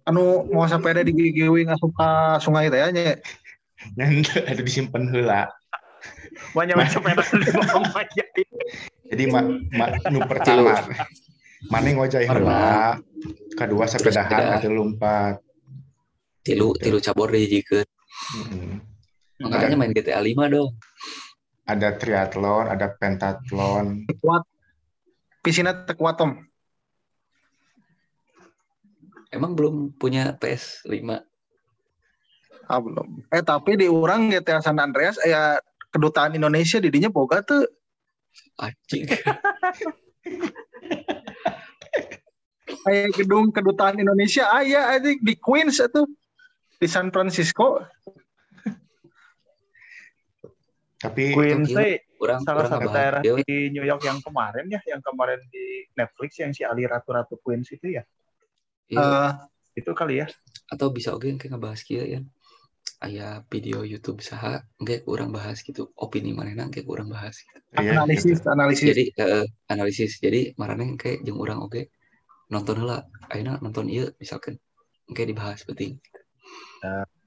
Anu 0.07 0.47
mau 0.51 0.67
sepeda 0.71 1.03
di 1.03 1.11
gigiwi 1.11 1.67
ngasup 1.67 1.91
ka 1.95 2.39
sungai 2.39 2.71
teh 2.71 2.79
nya. 2.95 3.19
Yang 3.99 4.31
ada 4.43 4.63
disimpan 4.63 5.11
heula. 5.11 5.43
banyak 6.55 6.77
sepeda 6.93 7.23
di 7.47 7.51
bawah 7.51 7.97
aja 7.97 8.25
Jadi 9.09 9.25
ma, 9.31 9.41
ma, 9.73 9.87
nu 10.13 10.21
pertama 10.29 10.77
mana 11.73 11.89
ngojay 11.97 12.29
heula, 12.29 13.01
kedua 13.57 13.89
sepedahan 13.89 14.31
sepeda. 14.31 14.59
atau 14.61 14.71
lompat. 14.71 15.46
Tilu 16.47 16.79
tilu 16.79 17.03
cabur 17.03 17.35
dijikeun. 17.35 17.87
Mm. 18.39 18.79
Makanya 19.43 19.77
main 19.77 19.93
GTA 19.93 20.23
5 20.23 20.55
dong. 20.55 20.71
Ada 21.67 21.99
triathlon, 21.99 22.71
ada 22.71 22.95
pentathlon. 22.95 24.07
Kuat. 24.23 24.47
Pisina 25.43 25.75
teh 25.75 25.99
kuat 25.99 26.15
tom. 26.15 26.47
Emang 29.35 29.59
belum 29.59 29.99
punya 29.99 30.39
PS5. 30.39 31.11
Ah 32.71 32.81
belum. 32.81 33.27
Eh 33.35 33.43
tapi 33.43 33.75
di 33.75 33.91
urang 33.91 34.31
GTA 34.31 34.63
San 34.63 34.79
Andreas 34.79 35.19
aya 35.23 35.59
kedutaan 35.91 36.39
Indonesia 36.39 36.79
di 36.79 36.91
dinya 36.91 37.11
boga 37.11 37.43
tuh 37.43 37.67
Anjing. 38.57 39.07
aya 42.87 43.11
gedung 43.15 43.51
kedutaan 43.55 43.99
Indonesia 43.99 44.51
aya 44.51 44.95
aja 44.95 45.11
di 45.15 45.35
Queens 45.39 45.79
itu 45.83 46.03
di 46.77 46.87
San 46.89 47.09
Francisco. 47.13 47.81
Tapi 50.97 51.37
teh 51.69 52.07
Kurang 52.17 52.41
salah 52.43 52.65
kurang 52.65 52.73
satu 52.73 52.89
daerah 52.89 53.21
di 53.21 53.69
New 53.69 53.85
York 53.85 54.03
yang 54.09 54.19
kemarin 54.25 54.65
ya, 54.73 54.81
yang 54.89 55.05
kemarin 55.05 55.41
di 55.53 55.85
Netflix 55.93 56.41
yang 56.41 56.53
si 56.57 56.65
Ali 56.65 56.89
Ratu 56.89 57.13
Ratu 57.13 57.37
Queens 57.37 57.69
itu 57.69 57.93
ya, 57.93 58.03
iya. 58.89 59.01
Eh, 59.05 59.31
itu 59.85 59.93
kali 59.93 60.25
ya. 60.25 60.27
atau 60.73 60.91
bisa 60.91 61.13
oke 61.13 61.29
kayak 61.37 61.53
ngebahas 61.53 61.81
kia 61.85 62.05
ya. 62.09 62.21
Aya 62.97 63.45
video 63.53 63.85
YouTube 63.85 64.25
saha 64.25 64.65
engke 64.81 65.05
kurang 65.05 65.29
bahas 65.29 65.61
gitu. 65.61 65.93
Opini 66.01 66.33
manehna 66.33 66.73
engke 66.73 66.81
kurang 66.81 67.13
bahas. 67.13 67.37
Gitu. 67.45 67.61
iya, 67.85 68.01
analisis 68.01 68.41
gitu. 68.41 68.49
analisis. 68.49 68.89
Jadi 68.89 69.05
eh, 69.21 69.47
analisis. 69.69 70.13
Jadi 70.17 70.41
marane 70.57 70.97
kayak 70.97 71.21
jeung 71.21 71.37
urang 71.37 71.61
oke 71.61 71.93
nonton 72.49 72.81
heula. 72.81 73.05
Ayeuna 73.29 73.61
nonton 73.61 73.93
ieu 73.93 74.09
misalkan 74.17 74.57
engke 75.05 75.29
dibahas 75.29 75.61
penting. 75.69 76.01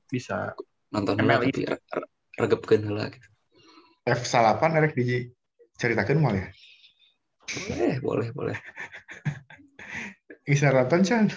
Bisa. 0.10 0.54
Nonton 0.90 1.22
MLI. 1.22 1.54
tapi 1.54 1.70
re- 1.70 1.82
re- 1.86 2.10
regepkeun 2.40 2.84
heula 2.86 3.10
gitu. 3.14 3.28
F8 4.10 4.62
erek 4.74 4.94
diceritakeun 4.98 6.18
mal 6.18 6.34
ya. 6.34 6.50
Boleh, 7.70 7.96
boleh, 8.02 8.28
boleh. 8.34 8.58
Bisa 10.50 10.74
nonton 10.74 11.06
Chan. 11.06 11.30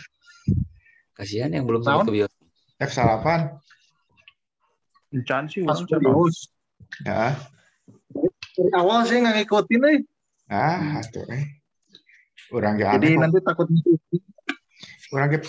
Kasihan 1.12 1.52
yang 1.52 1.68
belum 1.68 1.84
sempat 1.84 2.08
ke 2.08 2.12
bioskop. 2.16 2.46
F8. 2.80 3.26
Encan 5.12 5.44
sih, 5.52 5.60
Pas 5.68 5.76
orang 5.76 5.88
serius. 5.92 6.36
Ya. 7.04 7.36
Dari 8.52 8.72
awal 8.72 9.04
sih 9.04 9.20
nggak 9.20 9.44
ngikutin 9.44 9.80
eh. 9.92 9.98
Ah, 10.48 11.00
atuh 11.00 11.24
eh. 11.28 11.60
Urang 12.52 12.76
ge 12.76 12.84
Jadi 12.84 13.16
aneh. 13.16 13.20
nanti 13.20 13.38
takut 13.44 13.68
ngikutin. 13.68 14.20
Urang 15.12 15.28
ge 15.28 15.40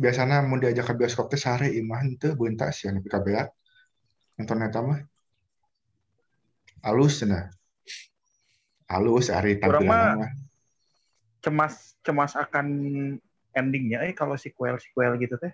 biasana 0.00 0.40
mun 0.40 0.64
diajak 0.64 0.88
ke 0.88 0.94
bioskop 0.96 1.28
teh 1.28 1.36
sare 1.36 1.68
imah 1.68 2.00
henteu 2.00 2.32
beuntas 2.32 2.80
ya 2.80 2.88
nepi 2.88 3.12
ka 3.12 3.20
bea. 3.20 3.44
Nonton 4.40 4.64
eta 4.64 4.80
mah. 4.80 5.00
Alus 6.80 7.20
cenah. 7.20 7.52
Alus 8.88 9.28
ari 9.28 9.60
Urang 9.60 9.84
mah- 9.84 10.16
tampilan 10.16 10.18
mah. 10.24 10.32
Cemas 11.44 11.74
cemas 12.00 12.32
akan 12.36 12.66
endingnya 13.52 14.00
eh 14.08 14.16
kalau 14.16 14.40
sequel 14.40 14.80
sequel 14.80 15.20
gitu 15.20 15.36
teh. 15.36 15.52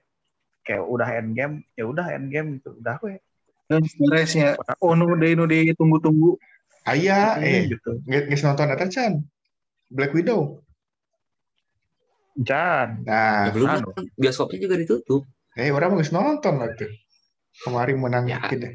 Kayak 0.66 0.82
udah 0.86 1.08
end 1.14 1.30
game, 1.34 1.54
ya 1.78 1.86
udah 1.86 2.06
end 2.14 2.30
game 2.30 2.58
gitu. 2.58 2.78
Udah 2.78 2.98
we. 3.02 3.18
Dan 3.66 3.82
stresnya. 3.82 4.54
Oh 4.78 4.94
nu 4.94 5.14
deh 5.18 5.34
nu 5.34 5.46
deh 5.50 5.74
tunggu-tunggu. 5.74 6.38
Aya 6.86 7.42
eh 7.42 7.66
gitu. 7.66 7.98
geus 8.06 8.42
nonton 8.46 8.70
eta 8.70 8.86
Chan. 8.86 9.18
Black 9.90 10.14
Widow. 10.14 10.65
Encan. 12.36 12.88
Nah, 13.02 13.48
Ya, 13.48 13.52
belum 13.52 13.68
anu. 13.68 13.88
kan 13.92 14.04
bioskopnya 14.14 14.58
juga 14.60 14.76
ditutup. 14.76 15.22
eh 15.56 15.72
orang 15.72 15.96
mau 15.96 15.98
geus 15.98 16.12
nonton 16.12 16.60
lah 16.60 16.68
tuh. 16.76 16.92
Kemarin 17.64 17.96
menang 17.96 18.24
Ya. 18.28 18.36
dikit 18.44 18.68
deh. 18.68 18.74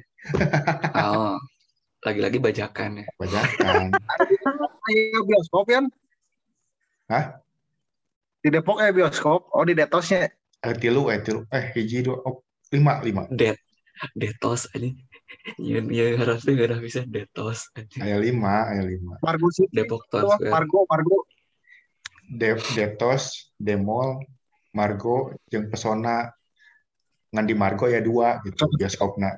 Oh, 0.97 1.37
lagi-lagi 2.01 2.41
bajakan 2.41 3.01
ya. 3.01 3.05
Bajakan. 3.21 3.93
Ayo 4.89 5.21
bioskop 5.21 5.69
kan? 5.69 5.85
Hah? 7.05 7.37
Di 8.41 8.49
Depok 8.49 8.81
eh 8.81 8.89
bioskop. 8.89 9.53
Oh 9.53 9.61
di 9.61 9.77
Detosnya. 9.77 10.25
Eh 10.61 10.73
tilu 10.73 11.13
eh 11.13 11.21
tilu 11.21 11.45
eh 11.49 11.69
hiji 11.77 12.01
dua 12.01 12.17
oh 12.25 12.41
lima 12.73 12.97
lima. 13.01 13.29
Det, 13.29 13.57
detos 14.17 14.65
ini 14.73 14.97
Iya, 15.57 15.79
iya 15.87 16.05
harusnya 16.17 16.53
nggak 16.53 16.81
bisa 16.81 17.01
detos. 17.05 17.69
anjing. 17.73 18.01
Aya 18.01 18.17
lima, 18.17 18.67
aya 18.67 18.81
lima. 18.83 19.15
Margo 19.21 19.47
City. 19.53 19.69
Depok 19.71 20.09
Town 20.09 20.25
Square. 20.27 20.49
Margo, 20.49 20.83
Margo. 20.89 21.17
De 22.31 22.55
Detos, 22.55 23.51
Demol, 23.59 24.23
Margo, 24.71 25.35
jeung 25.51 25.67
Pesona. 25.67 26.31
Ngan 27.31 27.45
di 27.47 27.55
Margo 27.55 27.91
ya 27.91 27.99
dua 27.99 28.39
gitu 28.47 28.71
bioskopna. 28.79 29.35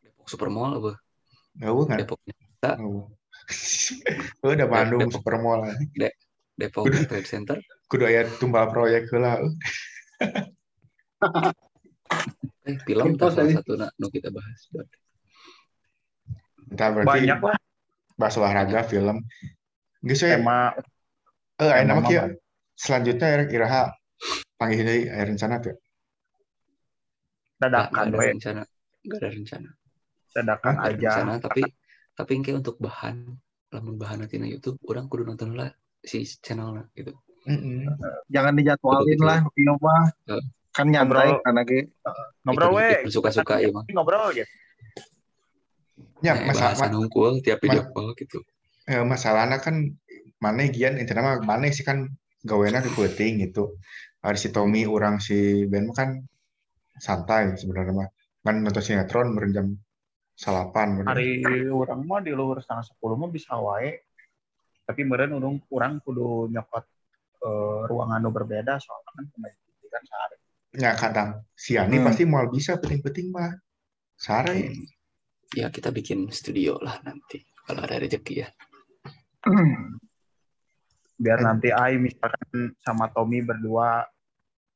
Depok 0.00 0.28
Supermall 0.28 0.80
apa? 0.80 0.92
Eueuh 1.60 1.84
ngan. 1.84 1.98
Depok 2.00 2.20
Eueuh. 2.80 3.04
Udah 4.44 4.68
Bandung 4.68 5.08
Depok. 5.08 5.20
Supermall. 5.20 5.68
Depok 6.56 6.84
Trade 6.88 7.28
Center. 7.28 7.56
Kudu 7.88 8.04
aya 8.08 8.28
tumbal 8.40 8.68
proyek 8.72 9.08
heula. 9.12 9.40
Eh, 12.68 12.76
film 12.84 13.16
tak 13.16 13.32
salah 13.32 13.52
satu 13.56 13.72
nak 13.80 13.96
nu 13.96 14.12
kita 14.12 14.28
bahas. 14.28 14.60
Entah 16.68 16.88
berarti 16.92 17.08
Banyak 17.08 17.40
lah 17.40 17.56
bahas 18.20 18.34
olahraga, 18.36 18.84
film. 18.84 19.24
Geus 20.04 20.20
we. 20.20 20.28
tema 20.28 20.76
Eh, 21.58 21.66
aya 21.66 21.82
nama 21.82 22.00
kieu. 22.06 22.22
mah. 22.22 22.30
Selanjutnya 22.78 23.26
Erik 23.34 23.50
Iraha 23.50 23.90
panggil 24.54 24.86
deui 24.86 25.02
aya 25.10 25.24
rencana 25.26 25.58
teu? 25.58 25.74
Nggak 27.58 27.70
dadakan 27.74 28.04
ada 28.06 28.16
we, 28.16 28.26
rencana, 28.30 28.62
nggak 29.02 29.18
ada 29.18 29.28
rencana. 29.34 29.68
dadakan 30.28 30.74
aja. 30.78 30.86
rencana, 30.94 31.32
tapi 31.42 31.62
tapi 32.14 32.32
kayak 32.38 32.62
untuk 32.62 32.78
bahan, 32.78 33.34
lamun 33.74 33.98
bahan 33.98 34.22
nanti 34.22 34.38
na 34.38 34.46
YouTube, 34.46 34.78
orang 34.86 35.10
kudu 35.10 35.26
nonton 35.26 35.58
lah 35.58 35.66
si 35.98 36.22
channelnya 36.38 36.86
gitu. 36.94 37.10
Heeh. 37.50 37.90
Jangan 38.30 38.54
dijadwalin 38.54 39.18
lah, 39.18 39.42
Pino 39.50 39.74
mah. 39.82 40.14
Kan 40.70 40.94
nyantai 40.94 41.34
Ngobrol. 41.34 41.42
karena 41.42 41.62
ge. 41.66 41.80
Ngobrol 42.46 42.70
we. 42.78 42.86
Ikut- 42.86 43.02
ikut 43.02 43.10
suka-suka 43.10 43.58
ya 43.58 43.74
mah. 43.74 43.82
Ngobrol. 43.90 44.30
Ya, 44.38 44.46
Nah, 46.22 46.54
masa, 46.54 46.70
bahasa 46.70 46.86
ma- 46.86 46.92
nungkul 46.94 47.42
tiap 47.42 47.58
video 47.58 47.82
ma- 47.82 47.90
call 47.90 48.14
gitu. 48.14 48.38
eh, 48.86 49.02
masalahnya 49.02 49.58
kan 49.58 49.74
mana 50.38 50.70
gian 50.70 50.98
intinya 50.98 51.34
mah 51.34 51.36
mana 51.42 51.70
sih 51.74 51.82
kan 51.82 52.06
gawena 52.46 52.78
di 52.78 52.90
penting 52.94 53.42
gitu. 53.50 53.78
Ada 54.22 54.38
si 54.38 54.48
Tommy, 54.50 54.86
orang 54.86 55.22
si 55.22 55.66
Ben 55.66 55.86
mah 55.86 55.96
kan 55.96 56.10
santai 56.98 57.54
sebenarnya 57.58 57.94
mah. 57.94 58.08
Kan 58.42 58.64
nonton 58.64 58.82
sinetron 58.82 59.34
berenjam 59.34 59.74
salapan. 60.34 61.02
bener. 61.02 61.10
Hari 61.10 61.66
orang 61.70 62.00
mah 62.06 62.22
di 62.22 62.32
luhur 62.34 62.62
setengah 62.62 62.86
sepuluh 62.86 63.18
mah 63.18 63.30
bisa 63.30 63.54
wae. 63.58 63.98
Tapi 64.88 65.04
meren 65.04 65.36
urang 65.36 65.60
kurang 65.68 66.00
kudu 66.00 66.48
nyokot 66.48 66.84
eh, 67.38 67.80
ruangan 67.86 68.18
nu 68.24 68.30
berbeda 68.32 68.80
soalnya 68.80 69.10
kan 69.14 69.24
pemain 69.30 69.54
TV 69.54 69.80
kan 69.92 70.02
sehari. 70.06 70.36
Ya 70.78 70.90
kadang 70.96 71.28
si 71.52 71.76
Yani 71.76 72.00
Hmm. 72.00 72.06
pasti 72.08 72.22
mau 72.24 72.46
bisa 72.48 72.78
penting-penting 72.80 73.28
mah. 73.30 73.52
Sare. 74.18 74.74
Ya 75.54 75.70
kita 75.70 75.94
bikin 75.94 76.28
studio 76.34 76.76
lah 76.82 76.98
nanti 77.06 77.40
kalau 77.68 77.84
ada 77.84 78.00
rezeki 78.02 78.34
ya. 78.42 78.48
Biar 81.18 81.42
nanti 81.42 81.68
Ai 81.68 81.98
misalkan 81.98 82.38
sama 82.78 83.10
Tommy 83.10 83.42
berdua 83.42 84.06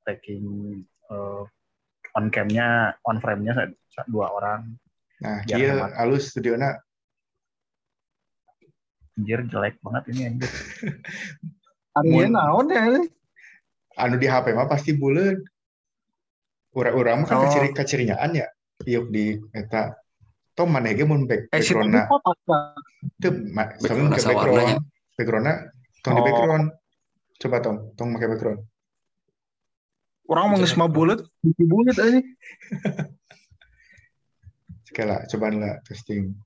taking 0.03 0.43
eh, 1.07 1.43
on 2.13 2.27
cam-nya, 2.29 2.93
on 3.03 3.17
frame-nya 3.17 3.71
dua 4.07 4.27
orang. 4.29 4.75
Nah, 5.23 5.39
dia 5.47 5.71
hemat. 5.73 5.95
halus 5.95 6.29
studiona 6.29 6.83
Anjir 9.13 9.45
jelek 9.47 9.77
banget 9.79 10.03
ini 10.11 10.21
anjir. 10.27 10.51
Mun- 12.09 12.33
naon 12.33 12.67
ya 12.67 12.83
ini? 12.89 13.05
anu 13.93 14.17
di 14.17 14.25
HP 14.25 14.51
mah 14.51 14.67
pasti 14.67 14.97
bulat. 14.97 15.37
Urang-urang 16.73 17.21
mah 17.21 17.29
kan 17.29 17.37
Oh. 17.37 17.45
kaciri 17.45 17.69
kacirinyaan 17.71 18.33
ya. 18.33 18.49
Ieup 18.83 19.13
di 19.13 19.37
eta 19.53 19.93
Tom 20.53 20.73
mana 20.73 20.91
ge 20.91 21.05
mun 21.05 21.29
back 21.29 21.49
Eh, 21.49 21.61
backgroundna 21.61 22.09
teu 23.21 23.31
ma- 23.53 23.69
Background. 23.69 24.81
Backgroundna 25.15 25.55
tong 26.03 26.19
di 26.19 26.23
Oh. 26.23 26.27
background. 26.27 26.67
Coba 27.39 27.57
Tom, 27.63 27.77
tong 27.99 28.09
make 28.15 28.27
background. 28.27 28.63
Orang 30.31 30.55
mau 30.55 30.59
ngesma 30.63 30.87
bulat, 30.87 31.21
bikin 31.43 31.67
bulat 31.67 31.97
aja. 31.99 32.21
Sekali 34.87 35.09
lah, 35.09 35.21
coba 35.27 35.47
lah 35.51 35.75
testing. 35.83 36.37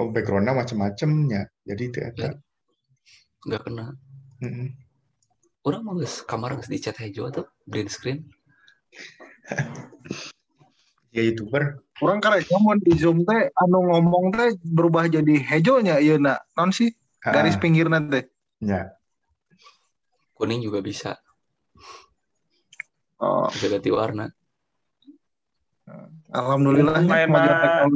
Oh, 0.00 0.08
backgroundnya 0.10 0.56
macam-macamnya. 0.56 1.46
Jadi 1.62 1.82
itu 1.84 1.98
eta. 2.00 2.34
Nggak 3.46 3.60
kena. 3.68 3.86
Heeh. 4.42 4.72
Orang 5.62 5.86
mau 5.86 5.94
kamar 6.02 6.58
nges 6.58 6.66
dicat 6.72 6.98
hijau 6.98 7.30
atau 7.30 7.46
green 7.70 7.86
screen. 7.86 8.26
Ya 11.12 11.22
YouTuber. 11.28 11.76
Orang 12.00 12.24
karena 12.24 12.40
mau 12.58 12.72
di 12.74 12.96
zoom 12.96 13.22
teh, 13.22 13.52
anu 13.52 13.84
ngomong 13.84 14.32
teh 14.32 14.56
berubah 14.64 15.06
jadi 15.06 15.36
hejonya, 15.38 16.00
iya 16.00 16.16
nak. 16.16 16.40
Non 16.56 16.72
sih 16.72 16.88
garis 17.20 17.54
Ah, 17.54 17.60
pinggir 17.60 17.86
nanti. 17.86 18.24
ya. 18.58 18.88
Kuning 20.32 20.64
juga 20.64 20.80
bisa. 20.80 21.20
Oh, 23.22 23.46
Bisa 23.52 23.70
ganti 23.70 23.92
warna. 23.92 24.32
alhamdulillah 26.32 27.04
Mumpung 27.04 27.12
ya, 27.12 27.28
enak. 27.28 27.92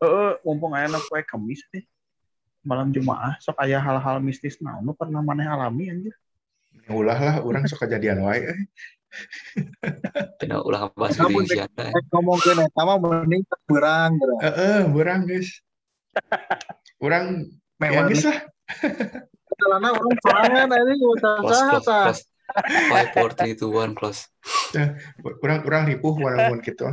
Eh, 0.00 0.32
mumpung 0.42 0.72
aya 0.72 0.88
kue 1.06 1.20
kemis 1.28 1.60
deh. 1.68 1.84
Malam 2.64 2.88
Jumaah 2.90 3.36
sok 3.38 3.60
aya 3.60 3.76
hal-hal 3.78 4.18
mistis 4.18 4.56
naon 4.64 4.80
nu 4.82 4.96
pernah 4.96 5.20
maneh 5.20 5.44
alami 5.44 5.92
anjir. 5.92 6.16
Ulah 6.88 7.20
lah, 7.20 7.36
orang 7.44 7.68
suka 7.68 7.84
jadian 7.84 8.24
wae. 8.24 8.48
Eh. 9.10 9.94
Tidak 10.38 10.60
ulah 10.62 10.90
video 10.94 11.42
siapa. 11.46 11.90
Eh, 11.90 12.02
ngomongin 12.14 12.64
eta 12.64 12.82
mah 12.82 12.96
mending 12.98 13.42
berang. 13.66 14.16
Heeh, 14.42 14.86
berang 14.90 15.26
guys. 15.26 15.60
Orang 17.02 17.50
Memang 17.80 18.12
guys 18.12 18.28
lah. 18.28 18.38
Karena 19.60 19.88
orang 19.92 20.16
sorangan 20.20 20.68
ini 20.68 20.94
udah 21.16 21.34
sah. 21.80 22.12
Five, 22.90 23.14
four, 23.14 23.30
three, 23.38 23.54
two, 23.54 23.70
one, 23.70 23.94
close. 23.94 24.26
Orang 25.42 25.62
orang 25.62 25.86
ripuh 25.86 26.18
walaupun 26.18 26.58
gitu. 26.66 26.90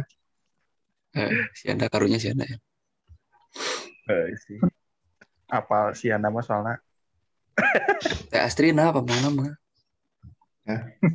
Eh, 1.17 1.49
si 1.57 1.65
anda 1.73 1.89
karunya 1.89 2.21
si 2.21 2.29
anda 2.29 2.45
ya. 2.45 2.57
Eh, 4.07 4.37
sih. 4.37 4.61
Apa 5.49 5.97
sih 5.97 6.13
anda 6.13 6.29
mah 6.29 6.45
soalnya? 6.45 6.77
Teh 8.29 8.37
Astrina 8.37 8.93
apa 8.93 9.01
mau 9.01 9.17
nama? 9.17 9.57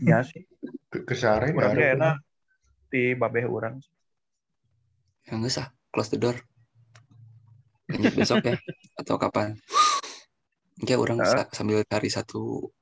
Ya 0.03 0.25
sih. 0.25 0.43
Ke 0.89 1.05
kesare 1.05 1.53
Urang 1.53 1.77
ya, 1.77 1.79
ge 1.79 1.87
enak 1.97 2.17
di 2.93 3.03
babeh 3.17 3.45
urang. 3.49 3.77
Yang 5.29 5.37
nggak 5.41 5.53
sah, 5.53 5.67
close 5.93 6.11
the 6.13 6.19
door. 6.21 6.37
Lanjut 7.93 8.13
besok 8.17 8.41
ya 8.49 8.57
atau 8.97 9.17
kapan? 9.21 9.57
Oke, 10.81 10.95
orang 10.97 11.21
sa- 11.23 11.49
sambil 11.53 11.85
cari 11.85 12.09
satu 12.09 12.73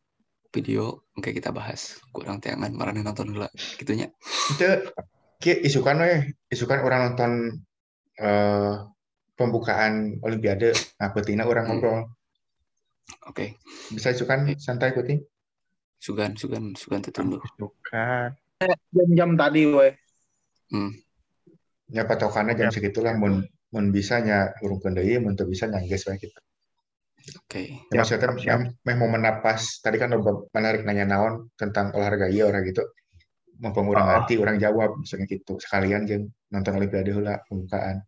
video, 0.51 1.07
oke 1.15 1.31
kita 1.31 1.51
bahas. 1.51 1.99
Kurang 2.15 2.39
tayangan, 2.43 2.71
marane 2.75 3.03
nonton 3.03 3.35
dulu, 3.35 3.47
gitunya. 3.79 4.11
Itu 4.51 4.67
ki 5.43 5.63
isukan 5.67 5.97
we, 6.03 6.13
isukan 6.51 6.81
orang 6.83 7.01
nonton 7.13 7.33
eh 8.21 8.75
pembukaan 9.39 10.21
olimpiade. 10.21 10.75
Nah, 11.01 11.09
pentingnya 11.17 11.49
orang 11.49 11.65
Hmm. 11.67 11.81
ngobrol. 11.81 12.01
Oke, 13.27 13.57
Bisa 13.91 14.15
isukan 14.15 14.47
santai 14.61 14.95
penting. 14.95 15.25
Sugan, 16.01 16.33
sugan, 16.35 16.73
sugan 16.75 17.05
tertunduk. 17.05 17.45
Bukan. 17.55 18.33
jam-jam 18.91 19.37
tadi 19.37 19.63
weh. 19.69 19.93
Ya 21.89 22.05
patokannya 22.05 22.55
jam 22.55 22.69
Ya. 22.69 22.75
segitulah 22.75 23.15
mun 23.15 23.43
mun 23.71 23.87
bisa 23.91 24.19
nya 24.19 24.51
urungkeun 24.61 24.95
deui 24.95 25.17
mun 25.19 25.35
teu 25.35 25.47
bisa 25.47 25.67
nyangges 25.67 26.07
we 26.07 26.19
gitu. 26.19 26.41
Oke, 27.37 27.85
Ya, 27.93 28.01
Siap, 28.03 28.17
maksudnya 28.17 28.29
siap. 28.41 28.59
meh, 28.81 28.97
mau 28.97 29.07
menapas 29.07 29.79
tadi 29.79 30.01
kan 30.01 30.09
menarik 30.51 30.83
nanya 30.83 31.05
naon 31.07 31.53
tentang 31.55 31.93
olahraga 31.93 32.27
iya 32.27 32.49
orang 32.49 32.65
gitu. 32.65 32.81
Mumpung 33.61 33.87
urang 33.87 34.09
Oh. 34.09 34.11
ngerti 34.17 34.41
urang 34.41 34.57
jawab 34.57 34.97
misalnya 34.97 35.29
gitu. 35.29 35.61
Sekalian 35.61 36.09
jeung 36.09 36.25
nonton 36.49 36.81
olimpiade 36.81 37.13
heula 37.13 37.45
pembukaan. 37.45 38.01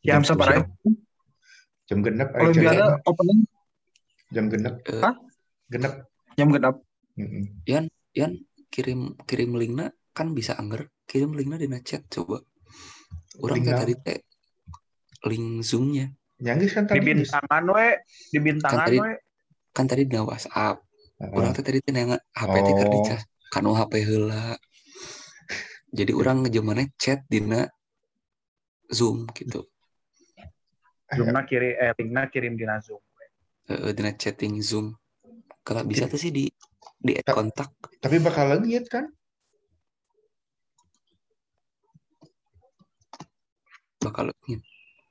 Jam 0.00 0.22
sabaraha? 0.22 0.64
Jam 1.84 1.98
genep 2.00 2.30
Olimpiade 2.32 2.78
jam, 2.78 3.00
opening 3.04 3.38
jam 4.30 4.44
genep. 4.48 4.74
Eh. 4.86 5.02
Hah? 5.02 5.14
Genep. 5.68 5.92
Jam 6.34 6.48
genap. 6.50 6.76
Heeh. 7.18 7.44
Yan 7.66 8.32
kirim 8.70 9.14
kirim 9.26 9.54
linknya 9.54 9.90
kan 10.14 10.34
bisa 10.34 10.54
angger, 10.58 10.90
kirim 11.06 11.34
linknya 11.34 11.58
di 11.62 11.68
chat 11.82 12.06
coba. 12.10 12.42
Orang 13.42 13.66
naon? 13.66 13.78
tadi 13.82 13.94
teh 13.98 14.18
link 15.26 15.66
zoomnya 15.66 16.06
Nyangges 16.38 16.70
kan 16.74 16.84
Di 16.86 16.90
tadi. 16.94 17.02
geus. 17.02 17.30
bintangan 17.30 17.64
we, 17.70 17.86
di 18.30 18.38
bintangan 18.42 18.74
Kan 18.78 18.86
tadi- 18.86 19.00
we. 19.02 19.12
kan 19.74 19.84
tadi 19.90 20.02
di 20.06 20.16
WhatsApp. 20.18 20.76
Heeh. 21.18 21.30
Orang 21.34 21.50
teh 21.54 21.62
tadi 21.66 21.78
teh 21.82 21.90
nanya 21.94 22.18
HP 22.34 22.54
teh 22.62 22.74
Oh. 22.74 22.90
dicas 22.90 23.22
kanu 23.50 23.70
HP 23.74 23.92
heula. 24.02 24.58
Jadi 25.94 26.10
orang 26.10 26.42
ngejemana 26.42 26.90
chat 26.98 27.22
dina 27.30 27.70
Zoom 28.90 29.30
gitu. 29.30 29.62
Zoomna 31.14 31.46
kiri 31.46 31.78
eh 31.78 31.94
linkna 31.94 32.26
kirim 32.30 32.58
di 32.58 32.66
Zoom. 32.82 32.98
Eh, 33.70 33.94
dina 33.94 34.10
chatting 34.18 34.58
Zoom 34.58 34.98
kalau 35.64 35.82
bisa 35.88 36.04
tuh 36.04 36.20
sih 36.20 36.28
di 36.28 36.44
di 37.00 37.12
add 37.16 37.32
kontak. 37.32 37.72
tapi 38.04 38.20
bakal 38.20 38.52
lihat 38.60 38.86
kan? 38.92 39.08
Bakal 44.04 44.28
lihat 44.28 44.60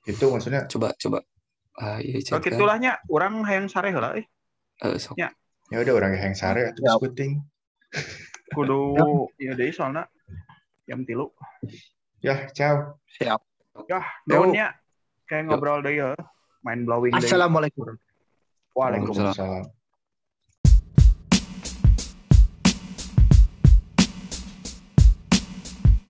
itu 0.04 0.26
maksudnya 0.28 0.68
coba 0.68 0.94
coba. 1.00 1.20
Ah 1.80 1.98
iya 1.98 2.22
coba 2.22 2.44
kitulahnya 2.44 3.02
orang 3.10 3.42
yang 3.50 3.66
sare 3.66 3.90
lah 3.96 4.14
eh. 4.14 4.26
Uh, 4.84 4.98
sok. 5.00 5.18
ya 5.18 5.34
ya 5.72 5.78
udah 5.80 5.94
orang 5.96 6.12
ya 6.16 6.18
iya, 6.20 6.26
yang 6.30 6.36
sare 6.36 6.62
atau 6.70 6.82
ya. 6.84 6.94
syuting 7.00 7.34
kudu 8.54 8.82
ya 9.42 9.52
deh 9.58 9.74
soalnya. 9.74 10.06
Jam 10.86 11.08
tilu 11.08 11.32
ya 12.20 12.46
ciao. 12.52 13.00
Siap. 13.18 13.42
Ya 13.90 14.06
daunnya 14.28 14.76
kayak 15.26 15.50
ngobrol 15.50 15.82
deh 15.82 15.98
ya. 15.98 16.10
Main 16.62 16.86
blowing 16.86 17.16
assalamualaikum. 17.16 17.96
Waalaikumsalam. 18.76 19.83